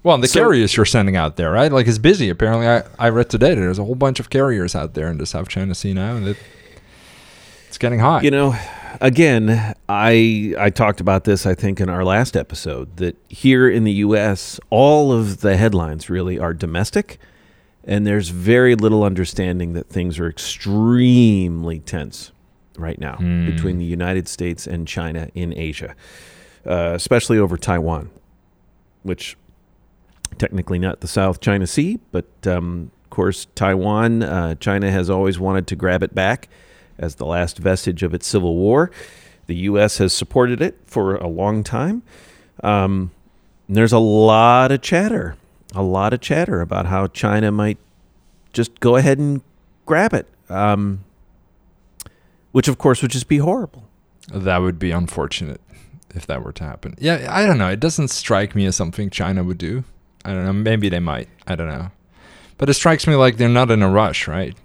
[0.03, 1.71] Well, and the So- carriers you're sending out there, right?
[1.71, 2.29] Like it's busy.
[2.29, 5.17] Apparently, I, I read today that there's a whole bunch of carriers out there in
[5.17, 6.37] the South China Sea now, and it,
[7.67, 8.23] it's getting hot.
[8.23, 8.55] You know,
[8.99, 13.83] again, I I talked about this I think in our last episode that here in
[13.83, 17.17] the US all of the headlines really are domestic
[17.83, 22.31] and there's very little understanding that things are extremely tense
[22.77, 23.45] right now Hmm.
[23.45, 25.95] between the United States and China in Asia,
[26.65, 28.09] uh, especially over Taiwan,
[29.03, 29.35] which
[30.37, 35.37] technically not the South China Sea, but um, of course Taiwan, uh, China has always
[35.39, 36.47] wanted to grab it back
[37.01, 38.91] as the last vestige of its civil war.
[39.47, 39.97] The U.S.
[39.97, 42.03] has supported it for a long time.
[42.63, 43.11] Um,
[43.67, 45.35] there's a lot of chatter,
[45.73, 47.77] a lot of chatter about how China might
[48.53, 49.41] just go ahead and
[49.85, 51.03] grab it, um,
[52.51, 53.87] which of course would just be horrible.
[54.33, 55.59] That would be unfortunate
[56.13, 56.95] if that were to happen.
[56.99, 57.69] Yeah, I don't know.
[57.69, 59.83] It doesn't strike me as something China would do.
[60.23, 60.53] I don't know.
[60.53, 61.29] Maybe they might.
[61.47, 61.91] I don't know.
[62.57, 64.55] But it strikes me like they're not in a rush, right?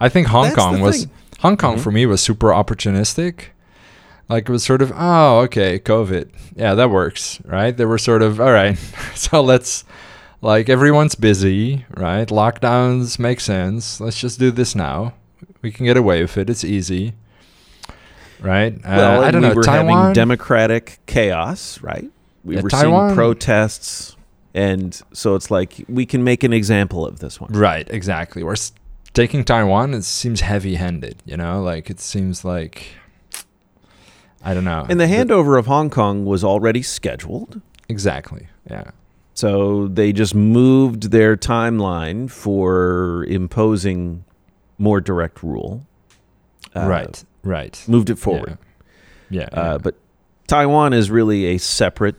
[0.00, 1.10] I think Hong That's Kong was thing.
[1.40, 1.80] Hong Kong Mhm.
[1.80, 3.46] for me was super opportunistic.
[4.28, 6.30] Like it was sort of, oh, okay, COVID.
[6.56, 7.76] Yeah, that works, right?
[7.76, 8.76] They were sort of, all right.
[9.14, 9.84] so let's
[10.42, 12.28] like everyone's busy, right?
[12.28, 14.00] Lockdowns make sense.
[14.00, 15.14] Let's just do this now.
[15.62, 16.50] We can get away with it.
[16.50, 17.14] It's easy.
[18.40, 18.78] Right?
[18.84, 19.54] Well, uh, I don't we know.
[19.54, 19.96] were Taiwan.
[19.98, 22.10] having democratic chaos, right?
[22.44, 24.16] We Yeah, were Taiwan- seeing protests,
[24.54, 27.50] and so it's like we can make an example of this one.
[27.52, 28.42] Right, exactly.
[28.42, 28.56] We're
[29.16, 29.94] taking Taiwan.
[29.94, 31.62] It seems heavy-handed, you know.
[31.62, 32.88] Like it seems like
[34.42, 34.86] I don't know.
[34.88, 37.60] And the The- handover of Hong Kong was already scheduled.
[37.88, 38.46] exactly.
[38.70, 38.90] Yeah.
[39.34, 44.24] So they just moved their timeline for imposing
[44.78, 45.86] more direct rule.
[46.74, 47.24] Uh, right.
[47.42, 47.84] Right.
[47.86, 48.58] Moved it forward.
[49.30, 49.48] Yeah.
[49.52, 49.60] yeah.
[49.60, 49.94] Uh, but
[50.46, 52.16] Taiwan is really a separate,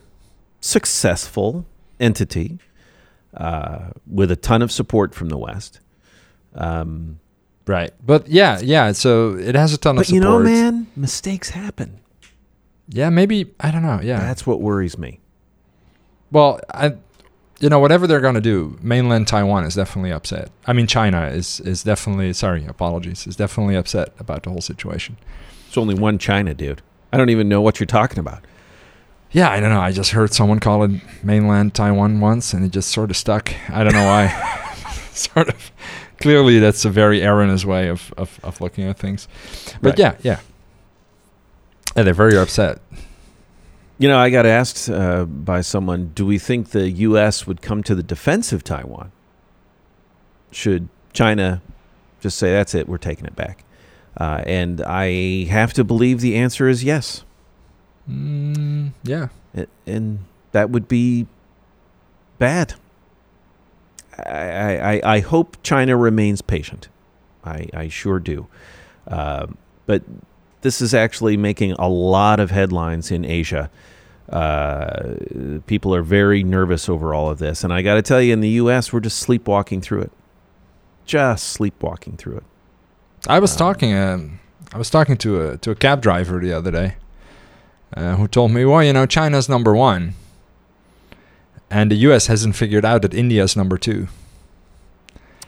[0.60, 1.66] successful
[2.00, 2.58] entity
[3.34, 5.80] uh, with a ton of support from the West.
[6.58, 7.20] Um,
[7.66, 7.92] right.
[8.04, 8.92] But yeah, yeah.
[8.92, 10.14] So it has a ton of but support.
[10.14, 12.00] you know, man, mistakes happen.
[12.88, 14.00] Yeah, maybe I don't know.
[14.02, 14.20] Yeah.
[14.20, 15.20] That's what worries me.
[16.30, 16.96] Well, I
[17.60, 20.50] you know, whatever they're going to do, mainland Taiwan is definitely upset.
[20.66, 25.16] I mean, China is is definitely sorry, apologies, is definitely upset about the whole situation.
[25.66, 26.82] It's only one China, dude.
[27.12, 28.44] I don't even know what you're talking about.
[29.30, 29.80] Yeah, I don't know.
[29.80, 30.90] I just heard someone call it
[31.22, 33.52] mainland Taiwan once, and it just sort of stuck.
[33.68, 34.64] I don't know why.
[35.12, 35.72] sort of.
[36.20, 39.28] Clearly, that's a very erroneous way of, of, of looking at things.
[39.80, 39.98] But Right.
[39.98, 40.40] yeah, yeah.
[41.96, 42.80] And they're very upset.
[43.98, 47.46] You know, I got asked uh, by someone, do we think the U.S.
[47.46, 49.10] would come to the defense of Taiwan?
[50.52, 51.60] Should China
[52.20, 53.64] just say, that's it, we're taking it back?
[54.16, 57.24] Uh, and I have to believe the answer is yes.
[58.10, 59.28] Mm, yeah.
[59.86, 60.20] And
[60.52, 61.26] that would be
[62.38, 62.74] bad.
[64.26, 66.88] I, I, I hope China remains patient.
[67.44, 68.46] I, I sure do.
[69.06, 69.46] Uh,
[69.86, 70.02] but
[70.62, 73.70] this is actually making a lot of headlines in Asia.
[74.28, 75.14] Uh,
[75.66, 77.64] people are very nervous over all of this.
[77.64, 80.12] And I got to tell you, in the U.S., we're just sleepwalking through it.
[81.06, 82.44] Just sleepwalking through it.
[83.26, 83.96] I was Um, talking.
[83.96, 84.40] Um,
[84.74, 86.96] I was talking to a to a cab driver the other day,
[87.96, 90.12] uh, who told me, "Well, you know, China's number one,
[91.70, 92.26] and the U.S.
[92.26, 94.08] hasn't figured out that India's number two.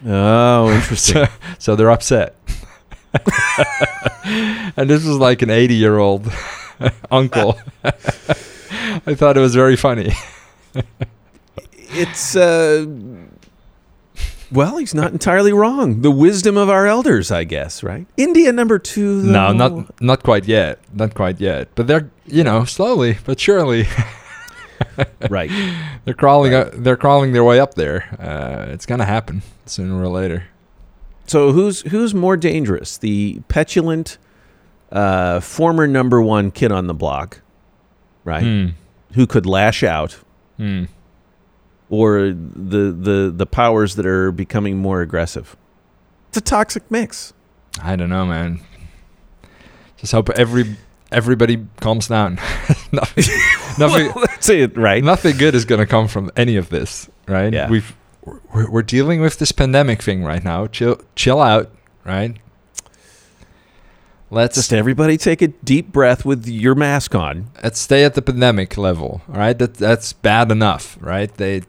[0.06, 1.26] Oh, interesting.
[1.26, 2.34] So, so they're upset."
[4.24, 6.30] and this was like an eighty-year-old
[7.10, 7.58] uncle.
[7.84, 10.12] I thought it was very funny.
[11.92, 12.86] it's uh
[14.52, 18.78] well he's not entirely wrong the wisdom of our elders i guess right india number
[18.78, 20.78] two No, not not quite yet.
[20.94, 21.68] Not quite yet.
[21.74, 23.86] But they're you know slowly but surely
[25.30, 25.50] right
[26.04, 26.52] they're crawling.
[26.52, 26.66] Right.
[26.68, 28.04] Up, they're crawling their way up there.
[28.18, 30.44] Uh, it's gonna happen sooner or later.
[31.26, 34.18] so who's who's more dangerous the petulant
[34.92, 37.40] uh former number one kid on the block
[38.24, 38.66] right Hmm.
[39.14, 40.18] who could lash out
[40.56, 40.84] Hmm.
[41.88, 45.56] or the the the powers that are becoming more aggressive
[46.28, 47.32] it's a toxic mix
[47.80, 48.60] I don't know, man.
[49.96, 50.76] Just hope every
[51.12, 52.38] everybody calms down.
[53.80, 57.52] nothing, Well, that's it right nothing good is gonna come from any of this, right?
[57.52, 57.68] Yeah.
[57.68, 57.94] We've
[58.52, 60.66] we're, we're dealing with this pandemic thing right now.
[60.66, 61.70] Chill, chill out,
[62.04, 62.36] right?
[64.32, 68.22] Let's just everybody take a deep breath with your mask on let's stay at the
[68.22, 69.58] pandemic level, all right?
[69.58, 71.32] That that's bad enough, right?
[71.34, 71.62] They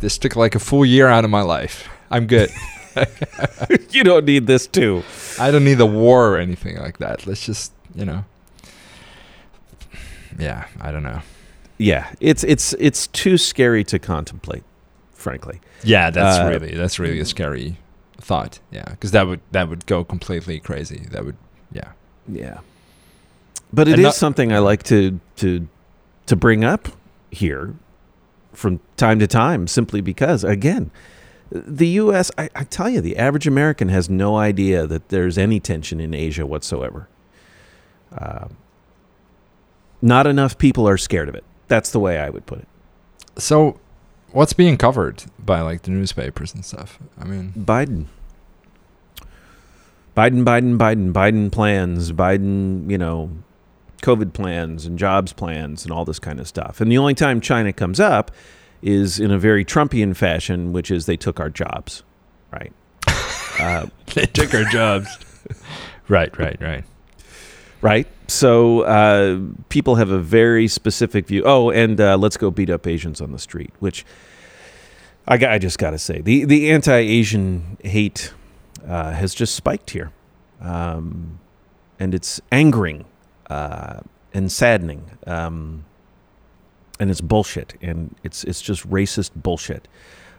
[0.00, 1.88] this took like a full year out of my life.
[2.10, 2.50] I'm good.
[3.90, 5.02] you don't need this too
[5.38, 7.26] I don't need a war or anything like that.
[7.26, 8.24] Let's just, you know.
[10.38, 11.20] Yeah, I don't know.
[11.78, 14.64] yeah it's it's it's too scary to contemplate
[15.12, 17.76] frankly Yeah, that's Uh, really that's really a scary
[18.18, 18.60] thought.
[18.70, 21.06] Yeah, because that would that would go completely crazy.
[21.10, 21.36] That would
[21.72, 21.92] yeah.
[22.28, 22.58] yeah
[23.72, 25.66] but it is And not- something i like to to
[26.26, 26.88] to bring up
[27.30, 27.74] here
[28.52, 30.90] from time to time simply because again
[31.50, 35.60] the us I, I tell you the average american has no idea that there's any
[35.60, 37.08] tension in asia whatsoever
[38.16, 38.46] uh,
[40.02, 42.68] not enough people are scared of it that's the way i would put it
[43.38, 43.78] So,
[44.32, 46.98] what's being covered by like the newspapers and stuff?
[47.20, 48.06] I mean, Biden.
[50.16, 53.30] Biden, Biden, Biden, Biden plans, Biden, you know,
[54.02, 56.80] COVID plans and jobs plans and all this kind of stuff.
[56.80, 58.30] And the only time China comes up
[58.80, 62.02] is in a very Trumpian fashion, which is they took our jobs,
[62.50, 62.72] right?
[63.60, 65.08] uh, they took our jobs.
[66.08, 66.84] right, right, right.
[67.80, 68.06] Right?
[68.28, 71.42] So uh, people have a very specific view.
[71.44, 74.04] Oh, and uh, let's go beat up Asians on the street, which
[75.28, 78.32] I, I just got to say the the anti-Asian hate
[78.86, 80.10] uh, has just spiked here,
[80.60, 81.38] um,
[82.00, 83.04] and it's angering
[83.48, 84.00] uh,
[84.34, 85.84] and saddening, um,
[86.98, 89.88] and it's bullshit, and it's it's just racist bullshit,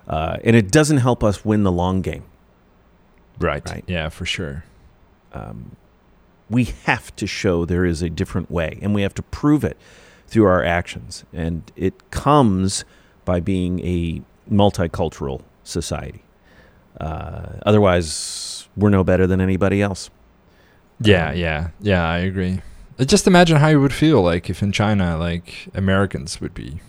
[0.08, 2.24] uh, and it doesn't help us win the long game.
[3.40, 3.64] Right.
[3.70, 3.84] Right.
[3.88, 4.64] Yeah, for sure.
[5.34, 5.76] um,
[6.50, 9.78] we have to show there is a different way, and we have to prove it
[10.28, 11.24] through our actions.
[11.34, 12.86] And it comes
[13.26, 16.24] by being a multicultural society.
[17.00, 20.10] Uh, otherwise, we're no better than anybody else.
[21.00, 22.10] Yeah, yeah, yeah.
[22.10, 22.62] I agree.
[22.98, 26.80] Uh, Just imagine how you would feel like if in China, like Americans would be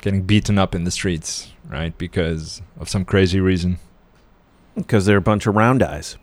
[0.00, 1.96] getting beaten up in the streets, right?
[1.98, 3.78] Because of some crazy reason.
[4.76, 6.16] Because they're a bunch of round eyes.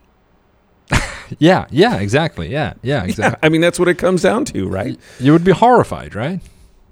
[1.39, 2.49] Yeah, yeah, exactly.
[2.51, 3.39] Yeah, yeah, Yeah, exactly.
[3.43, 4.97] I mean, that's what it comes down to, right?
[5.19, 6.39] You would be horrified, right?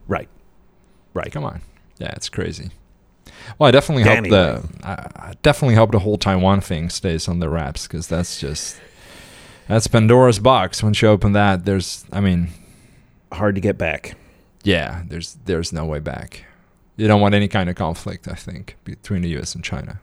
[0.07, 0.29] Right.
[1.13, 1.31] Right.
[1.31, 1.61] Come on.
[1.99, 2.71] Yeah, it's crazy.
[3.59, 4.35] Well, I definitely hope Anyway.
[4.35, 4.91] the I,
[5.29, 8.77] I definitely hope the whole Taiwan thing stays on the wraps because that's just
[9.67, 10.81] that's Pandora's box.
[10.83, 12.49] Once you open that, there's I mean,
[13.31, 14.15] Hard to get back.
[14.63, 16.45] yeah, there's there's no way back.
[16.95, 19.99] You don't want any kind of conflict, I think, between the US and China.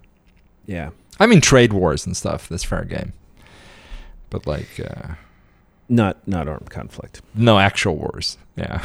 [0.67, 0.91] Yeah.
[1.19, 3.13] I mean, trade wars and stuff, that's fair game.
[4.31, 5.15] But like, uh,
[5.89, 7.21] Not not armed conflict.
[7.35, 8.39] no actual wars.
[8.57, 8.81] Yeah.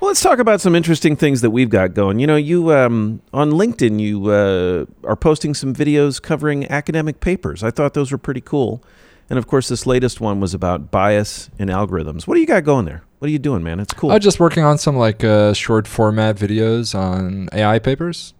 [0.00, 2.18] Well, let's talk about some interesting things that we've got going.
[2.18, 7.62] You know, you um, on LinkedIn, you uh, are posting some videos covering academic papers.
[7.62, 8.82] I thought those were pretty cool.
[9.30, 12.26] And of course, this latest one was about bias in algorithms.
[12.26, 13.04] What do you got going there?
[13.20, 13.78] What are you doing, man?
[13.78, 14.10] It's cool.
[14.10, 18.34] I'm just working on some like uh, short format videos on AI papers.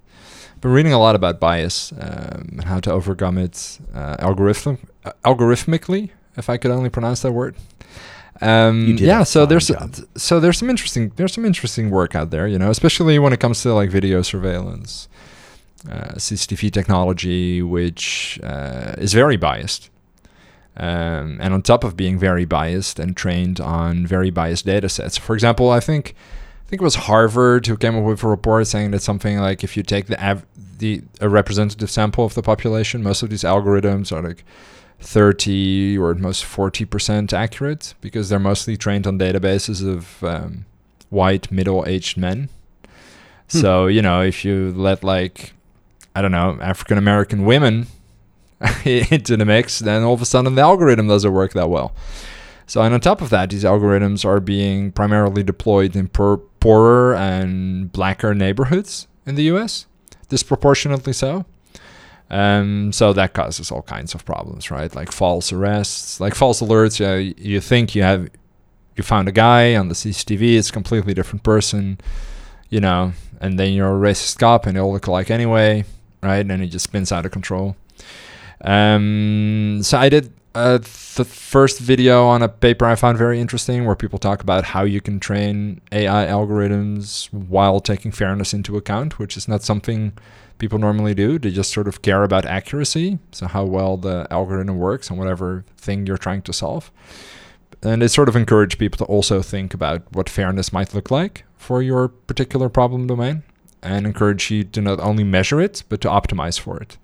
[0.60, 4.78] Been reading a lot about bias um, and how to overcome it uh, algorithm
[5.24, 7.56] algorithmically, if I could only pronounce that word.
[8.40, 9.94] Um, yeah, so there's job.
[10.16, 13.38] so there's some interesting there's some interesting work out there, you know, especially when it
[13.38, 15.08] comes to like video surveillance,
[15.88, 19.90] uh, CCTV technology, which uh, is very biased.
[20.74, 25.18] Um, and on top of being very biased and trained on very biased data sets.
[25.18, 26.14] For example, I think
[26.66, 29.62] I think it was Harvard who came up with a report saying that something like
[29.62, 30.46] if you take the av-
[30.78, 34.44] the a representative sample of the population, most of these algorithms are like
[35.02, 40.64] 30 or at most 40% accurate because they're mostly trained on databases of um,
[41.10, 42.48] white middle-aged men.
[43.48, 45.52] So, you know, if you let like
[46.14, 47.86] I don't know, African American women
[48.84, 51.94] into the mix, then all of a sudden the algorithm doesn't work that well.
[52.66, 57.14] So, and on top of that, these algorithms are being primarily deployed in poor, poorer
[57.14, 59.86] and blacker neighborhoods in the US,
[60.28, 61.44] disproportionately so.
[62.32, 64.92] Um, so that causes all kinds of problems, right?
[64.96, 66.98] Like false arrests, like false alerts.
[67.36, 68.30] You think you have,
[68.96, 71.98] you found a guy on the CCTV, it's a completely different person,
[72.70, 75.84] you know, and then you're a racist cop and all look alike anyway,
[76.22, 76.38] right?
[76.38, 77.76] And it just spins out of control.
[78.62, 83.84] Um, so I did uh, the first video on a paper I found very interesting
[83.84, 89.18] where people talk about how you can train AI algorithms while taking fairness into account,
[89.18, 90.12] which is not something
[90.62, 91.38] people normally do.
[91.38, 95.64] They just sort of care about accuracy, so how well the algorithm works on whatever
[95.76, 96.90] thing you're trying to solve.
[97.82, 101.44] And they sort of encourage people to also think about what fairness might look like
[101.56, 103.42] for your particular problem domain
[103.82, 106.96] and encourage you to not only measure it, but to optimize for it.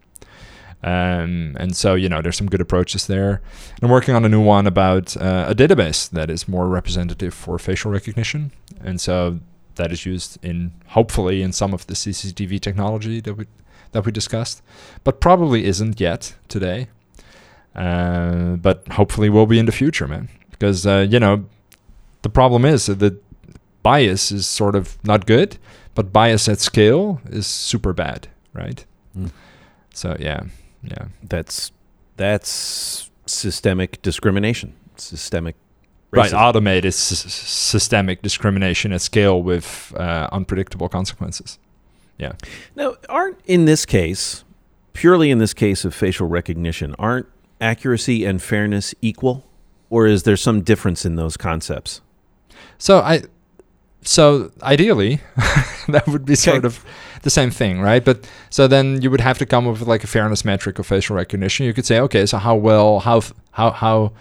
[0.85, 3.43] Um, and so, you know, there's some good approaches there.
[3.75, 7.35] And I'm working on a new one about uh, a database that is more representative
[7.35, 8.53] for facial recognition.
[8.81, 9.41] And so
[9.79, 13.47] that is used in hopefully in some of the CCTV technology that we
[13.93, 14.63] that we discussed,
[15.03, 16.89] but probably isn't yet today.
[17.75, 20.29] Uh, but hopefully will be in the future, man.
[20.51, 21.47] Because uh, you know,
[22.23, 23.23] the problem is that
[23.83, 25.57] bias is sort of not good,
[25.95, 28.85] but bias at scale is super bad, right?
[29.17, 29.31] Mm.
[29.95, 30.43] So yeah,
[30.83, 31.07] yeah.
[31.23, 31.73] That's
[32.17, 34.75] that's systemic discrimination.
[34.97, 35.57] Systemic.
[36.11, 36.53] Right, racism.
[36.55, 41.59] automate is s- systemic discrimination at scale with uh, unpredictable consequences.
[42.19, 42.33] Yeah.
[42.75, 44.43] Now, aren't in this case,
[44.95, 47.27] purely in this case of facial recognition, aren't
[47.61, 49.45] accuracy and fairness equal,
[49.91, 52.01] or is there some difference in those concepts?
[52.79, 53.23] So I,
[54.03, 55.21] so ideally,
[55.89, 56.67] that would be sort Okay.
[56.67, 56.85] of
[57.23, 58.05] the same thing, right?
[58.05, 60.87] But so then you would have to come up with like a fairness metric of
[60.87, 61.67] facial recognition.
[61.67, 64.13] You could say, okay, so how well, how how how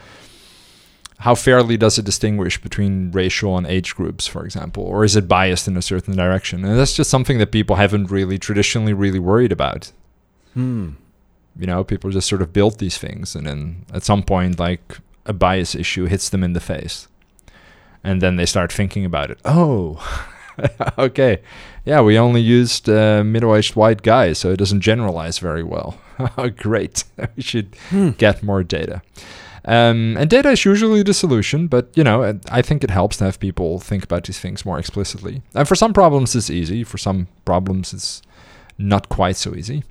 [1.19, 5.27] how fairly does it distinguish between racial and age groups, for example, or is it
[5.27, 6.63] biased in a certain direction?
[6.63, 9.91] And that's just something that people haven't really traditionally really worried about.
[10.53, 10.91] Hmm.
[11.59, 14.97] you know people just sort of build these things and then at some point like
[15.25, 17.07] a bias issue hits them in the face
[18.03, 19.97] and then they start thinking about it oh
[20.97, 21.41] okay
[21.85, 25.99] yeah we only used uh, middle-aged white guys so it doesn't generalize very well
[26.57, 27.03] great
[27.35, 28.09] we should Hmm.
[28.17, 29.01] get more data
[29.67, 33.25] um, and data is usually the solution but you know i think it helps to
[33.25, 36.97] have people think about these things more explicitly and for some problems it's easy for
[36.97, 38.21] some problems it's
[38.77, 39.83] not quite so easy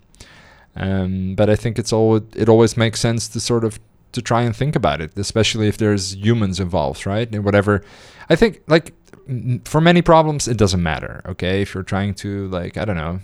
[0.77, 3.81] um, but I think it's all it always makes sense to sort of
[4.13, 7.29] to try and think about it, especially if there's humans involved, right?
[7.35, 7.83] And whatever.
[8.29, 8.93] I think like
[9.65, 11.23] for many problems it doesn't matter.
[11.27, 13.21] Okay, if you're trying to like I don't know,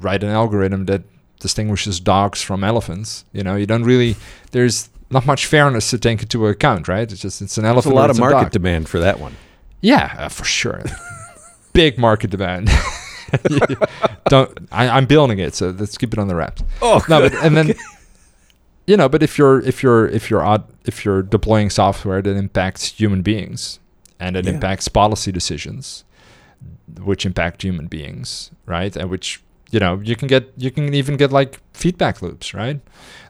[0.00, 1.02] write an algorithm that
[1.40, 4.16] distinguishes dogs from elephants, you know, you don't really
[4.50, 7.10] there's not much fairness to take into account, right?
[7.10, 7.94] It's just it's an There's a elephant.
[7.94, 8.50] lot of market dog.
[8.52, 9.36] demand for that one.
[9.80, 10.82] Yeah, uh, for sure.
[11.72, 12.70] Big market demand.
[14.28, 14.68] Don't.
[14.70, 16.62] I, I'm building it, so let's keep it on the wraps.
[16.80, 17.74] Oh, No, but and then,
[18.86, 22.36] you know, but if you're if you're if you're odd, if you're deploying software that
[22.36, 23.78] impacts human beings
[24.20, 24.52] and it Yeah.
[24.52, 26.04] impacts policy decisions,
[27.02, 28.94] which impact human beings, right?
[28.96, 32.78] And which you know you can get you can even get like feedback loops, right?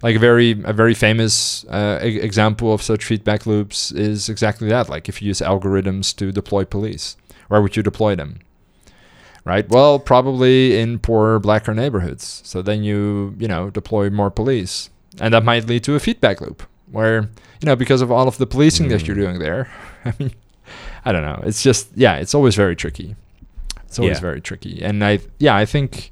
[0.02, 4.68] Like a very a very famous uh, e- example of such feedback loops is exactly
[4.68, 4.88] that.
[4.88, 7.16] Like if you use algorithms to deploy police,
[7.48, 8.40] where would you deploy them?
[9.44, 9.68] right?
[9.68, 12.42] Well, probably in poorer, blacker neighborhoods.
[12.44, 14.88] So then you, you know, deploy more police.
[15.20, 17.22] And that might lead to a feedback loop where,
[17.60, 19.20] you know, because of all of the policing that you're Mm.
[19.20, 19.68] doing there,
[20.04, 20.30] I mean,
[21.04, 21.42] I don't know.
[21.44, 23.16] It's just, yeah, it's always very tricky.
[23.86, 24.20] It's always Yeah.
[24.20, 24.80] very tricky.
[24.80, 26.11] And I, yeah, I think,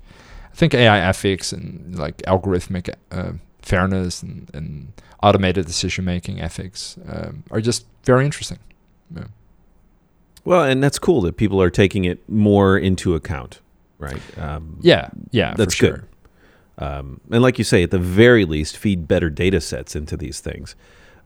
[0.61, 4.93] think AI ethics and like algorithmic uh, fairness and, and
[5.23, 8.59] automated decision making ethics um, are just very interesting.
[10.45, 13.61] Well, and that's cool that people are taking it more into account,
[13.99, 14.21] right?
[14.39, 16.07] Um, Yeah, yeah, That's for good.
[16.79, 20.41] Um, and like you say, at the very least, feed better data sets into these
[20.41, 20.77] things,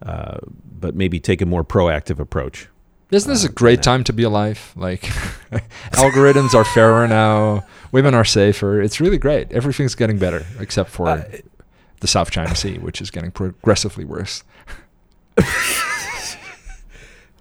[0.03, 0.39] uh,
[0.81, 2.69] but maybe take a more proactive approach.
[3.15, 4.73] Isn't this uh, a great time to be alive?
[4.77, 5.03] Like,
[5.93, 7.65] algorithms are fairer now.
[7.93, 8.81] Women are safer.
[8.83, 9.53] It's really great.
[9.53, 11.25] Everything's getting better, except for Uh,
[12.01, 14.43] the South China Sea, which is getting progressively worse.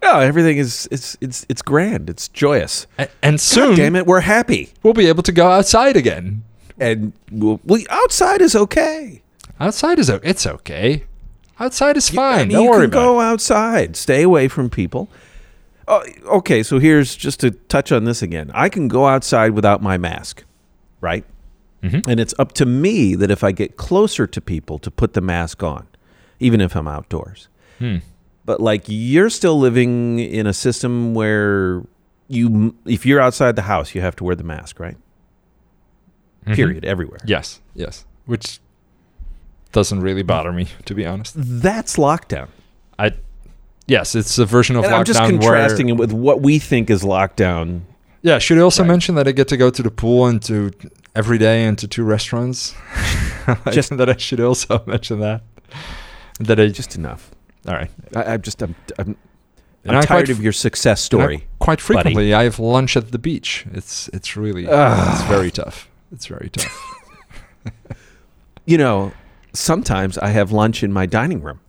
[0.02, 2.10] No, everything is it's it's it's grand.
[2.10, 2.86] It's joyous.
[2.98, 6.44] And God soon, damn it, we're happy, we'll be able to go outside again.
[6.78, 9.22] and we'll, we outside is okay.
[9.58, 11.04] Outside is it's okay.
[11.58, 12.48] Outside is You- I fine.
[12.48, 13.24] mean, Don't you worry can about go it.
[13.24, 15.08] outside, stay away from people.
[15.86, 16.02] Oh,
[16.38, 18.50] okay, so here's just to touch on this again.
[18.54, 20.44] I can go outside without my mask,
[21.00, 21.24] right?
[21.82, 22.06] Mhm.
[22.08, 25.20] And it's up to me that if I get closer to people to put the
[25.20, 25.86] mask on,
[26.40, 27.48] even if I'm outdoors.
[27.78, 27.96] Hmm.
[28.46, 31.82] But like you're still living in a system where
[32.28, 34.96] you if you're outside the house, you have to wear the mask, right?
[36.46, 36.54] Mhm.
[36.54, 37.20] Period, everywhere.
[37.26, 38.04] Yes, yes.
[38.26, 38.60] Which
[39.72, 41.34] doesn't really bother me, to be honest.
[41.36, 42.48] That's lockdown.
[42.98, 43.12] I,
[43.86, 46.58] yes, it's a version of And lockdown I'm just where contrasting it with what we
[46.58, 47.82] think is lockdown.
[48.22, 48.88] Yeah, should I also Right.
[48.88, 50.70] mention that I get to go to the pool and to
[51.14, 52.74] every day and to two restaurants?
[53.70, 55.42] Just- that I should also mention that.
[56.40, 57.30] That I just enough.
[57.68, 57.90] all right.
[58.16, 59.16] I, I'm just I'm, I'm,
[59.84, 61.46] And I'm tired quite, of your success story.
[61.60, 63.66] quite frequently, I have lunch at the beach.
[63.72, 65.88] It's it's really it's very tough.
[66.10, 66.74] It's very tough.
[68.66, 69.12] You know,
[69.52, 71.60] sometimes I have lunch in my dining room.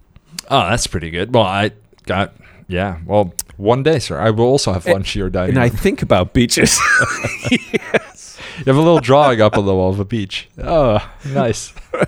[0.49, 1.33] oh, that's pretty good.
[1.35, 1.71] Well, I
[2.05, 2.33] got
[2.67, 2.99] yeah.
[3.05, 5.55] Well, one day, sir, I will also have lunch here dining.
[5.55, 6.79] And I think about beaches.
[7.51, 8.39] yes.
[8.59, 10.47] You have a little drawing up on the wall of a beach.
[10.57, 11.73] Oh, nice.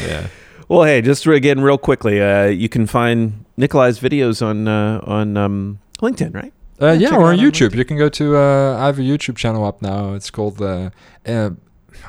[0.00, 0.28] yeah.
[0.68, 5.36] well, hey, just again, real quickly, uh, you can find Nikolai's videos on uh, on
[5.36, 6.52] um, LinkedIn, right?
[6.80, 7.74] Uh, Yeah, yeah, or on out on YouTube.
[7.74, 8.36] You can go to.
[8.36, 10.14] Uh, I have a YouTube channel up now.
[10.14, 10.62] It's called.
[10.62, 10.90] Uh,
[11.26, 11.50] uh,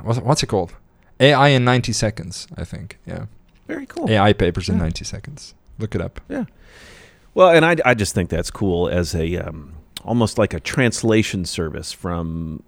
[0.03, 0.75] what's, what's it called?
[1.19, 2.99] AI in 90 seconds, I think.
[3.07, 3.25] Yeah.
[3.67, 4.09] Very cool.
[4.09, 4.83] AI papers in Yeah.
[4.83, 5.53] 90 seconds.
[5.79, 6.19] Look it up.
[6.29, 6.45] Yeah.
[7.33, 11.45] Well, and I, I just think that's cool as a um, almost like a translation
[11.45, 12.63] service from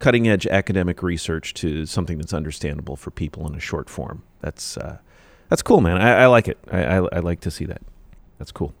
[0.00, 4.22] cutting edge academic research to something that's understandable for people in a short form.
[4.40, 4.98] That's uh,
[5.48, 5.98] that's cool, man.
[5.98, 6.58] I, I like it.
[6.72, 7.80] I, I, I like to see that.
[8.38, 8.74] That's cool.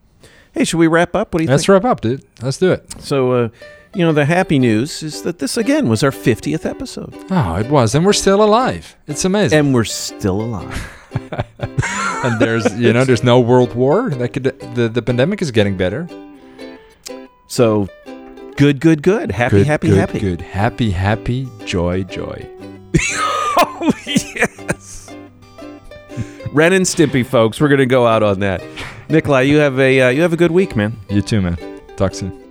[0.52, 1.32] Hey, should we wrap up?
[1.32, 1.52] What do you think?
[1.54, 1.84] Let's think?
[1.84, 2.24] wrap up, dude.
[2.42, 3.00] Let's do it.
[3.00, 3.48] So, uh,
[3.94, 7.68] you know, the happy news is that this again was our 50th episode, Oh, it
[7.70, 7.94] was.
[7.94, 8.96] And we're still alive.
[9.06, 9.58] It's amazing.
[9.58, 10.94] and we're still alive.
[11.58, 14.10] and there's, you know, there's no world war.
[14.10, 14.44] That could,
[14.74, 16.08] the, the pandemic is getting better.
[17.46, 17.88] So,
[18.56, 19.32] good, good, good.
[19.32, 20.18] Happy, good, happy, good, happy.
[20.18, 20.40] Good.
[20.40, 21.48] Happy, happy.
[21.64, 22.48] Joy, joy.
[23.60, 25.12] Oh, yes.
[26.52, 27.60] Ren and Stimpy, folks.
[27.60, 28.62] We're gonna go out on that.
[29.08, 30.96] Nikolai, you have a uh, you have a good week, man.
[31.10, 31.58] You too, man.
[31.96, 32.47] Talk soon.